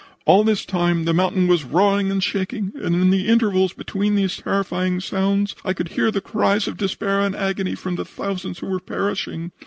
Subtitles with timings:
[0.25, 4.35] All this time the mountain was roaring and shaking, and in the intervals between these
[4.37, 8.67] terrifying sounds I could hear the cries of despair and agony from the thousands who
[8.67, 9.51] were perishing.